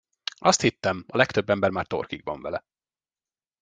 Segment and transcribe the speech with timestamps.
[0.39, 2.65] Azt hittem, a legtöbb ember már torkig van vele.